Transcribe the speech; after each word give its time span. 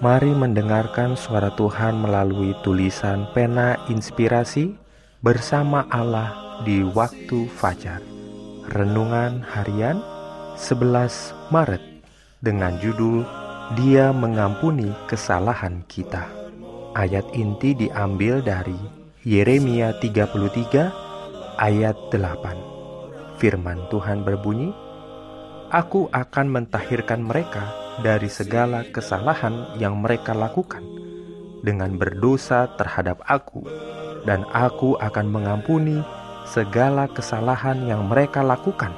Mari 0.00 0.32
mendengarkan 0.32 1.12
suara 1.12 1.52
Tuhan 1.60 2.00
melalui 2.00 2.56
tulisan 2.64 3.28
pena 3.36 3.76
inspirasi 3.92 4.72
bersama 5.20 5.84
Allah 5.92 6.56
di 6.64 6.80
waktu 6.80 7.44
fajar. 7.52 8.00
Renungan 8.72 9.44
harian 9.44 10.00
11 10.56 11.52
Maret 11.52 11.84
dengan 12.40 12.80
judul 12.80 13.28
Dia 13.76 14.08
mengampuni 14.16 14.88
kesalahan 15.04 15.84
kita. 15.84 16.24
Ayat 16.96 17.28
inti 17.36 17.76
diambil 17.76 18.40
dari 18.40 18.80
Yeremia 19.28 20.00
33 20.00 21.60
ayat 21.60 21.96
8. 22.08 23.36
Firman 23.36 23.84
Tuhan 23.92 24.24
berbunyi, 24.24 24.72
Aku 25.68 26.08
akan 26.08 26.48
mentahirkan 26.48 27.20
mereka 27.20 27.79
dari 28.00 28.32
segala 28.32 28.88
kesalahan 28.88 29.76
yang 29.76 30.00
mereka 30.00 30.32
lakukan 30.32 30.80
dengan 31.60 32.00
berdosa 32.00 32.72
terhadap 32.80 33.20
aku, 33.28 33.60
dan 34.24 34.48
aku 34.56 34.96
akan 34.96 35.28
mengampuni 35.28 36.00
segala 36.48 37.12
kesalahan 37.12 37.84
yang 37.84 38.08
mereka 38.08 38.40
lakukan 38.40 38.96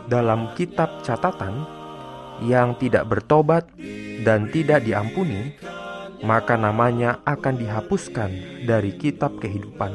dalam 0.07 0.53
kitab 0.55 1.03
catatan 1.03 1.67
yang 2.45 2.77
tidak 2.77 3.09
bertobat 3.09 3.67
dan 4.23 4.53
tidak 4.53 4.85
diampuni, 4.85 5.57
maka 6.21 6.55
namanya 6.61 7.25
akan 7.25 7.57
dihapuskan 7.57 8.31
dari 8.69 8.95
kitab 8.95 9.41
kehidupan, 9.41 9.91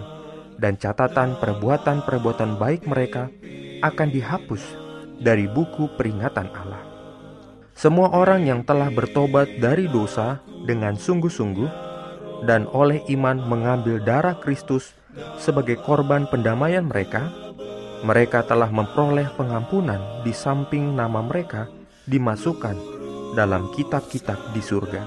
dan 0.57 0.75
catatan 0.81 1.37
perbuatan-perbuatan 1.37 2.57
baik 2.57 2.89
mereka 2.89 3.29
akan 3.85 4.09
dihapus 4.09 4.80
dari 5.21 5.45
buku 5.45 5.93
peringatan 5.95 6.49
Allah. 6.51 6.83
Semua 7.77 8.11
orang 8.11 8.45
yang 8.45 8.61
telah 8.65 8.89
bertobat 8.89 9.61
dari 9.61 9.87
dosa 9.87 10.41
dengan 10.65 10.97
sungguh-sungguh 10.97 11.69
dan 12.45 12.65
oleh 12.73 13.01
iman 13.13 13.37
mengambil 13.45 14.01
darah 14.01 14.37
Kristus 14.37 14.97
sebagai 15.37 15.77
korban 15.81 16.25
pendamaian 16.29 16.85
mereka, 16.85 17.29
mereka 18.01 18.41
telah 18.45 18.69
memperoleh 18.73 19.29
pengampunan 19.37 20.25
di 20.25 20.33
samping 20.33 20.97
nama 20.97 21.21
mereka 21.21 21.69
dimasukkan 22.09 22.75
dalam 23.37 23.69
kitab-kitab 23.77 24.37
di 24.51 24.61
surga. 24.61 25.01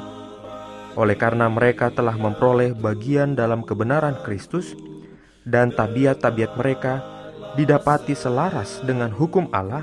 Oleh 0.94 1.18
karena 1.18 1.50
mereka 1.50 1.90
telah 1.90 2.14
memperoleh 2.14 2.70
bagian 2.78 3.34
dalam 3.34 3.66
kebenaran 3.66 4.14
Kristus 4.22 4.78
dan 5.42 5.74
tabiat-tabiat 5.74 6.54
mereka 6.54 7.02
didapati 7.58 8.14
selaras 8.14 8.78
dengan 8.86 9.10
hukum 9.10 9.50
Allah, 9.50 9.82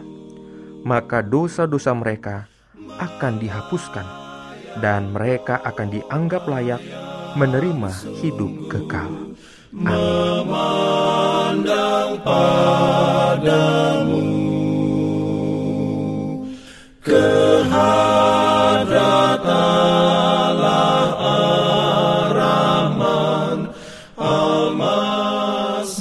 maka 0.82 1.22
dosa-dosa 1.22 1.94
mereka 1.94 2.50
akan 2.98 3.38
dihapuskan 3.42 4.06
dan 4.82 5.12
mereka 5.14 5.62
akan 5.62 5.88
dianggap 5.94 6.48
layak 6.48 6.82
menerima 7.38 7.92
hidup 8.20 8.52
kekal. 8.68 9.36
Memandang 9.72 10.52
padamu 12.26 13.32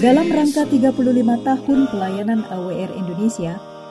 Dalam 0.00 0.33
rangka 0.33 0.65
35 0.65 0.97
tahun 1.44 1.79
pelayanan 1.93 2.41
AWR 2.49 2.88
Indonesia, 2.97 3.61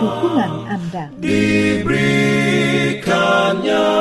dukungan 0.00 0.64
Anda. 0.64 1.12
Diberikannya 1.20 3.92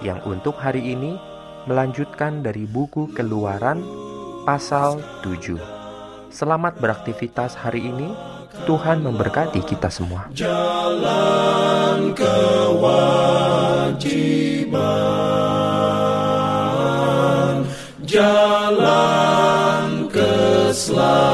yang 0.00 0.24
untuk 0.24 0.56
hari 0.56 0.96
ini 0.96 1.20
melanjutkan 1.64 2.44
dari 2.44 2.68
buku 2.68 3.08
Keluaran 3.16 3.80
pasal 4.44 5.00
7. 5.24 5.56
Selamat 6.28 6.76
beraktivitas 6.80 7.54
hari 7.56 7.88
ini. 7.88 8.12
Tuhan 8.64 9.02
memberkati 9.02 9.60
kita 9.66 9.90
semua. 9.90 10.30
Jalan 10.30 12.14
kewajiban, 12.14 12.86
jalan 18.06 20.06
keselamatan. 20.06 21.33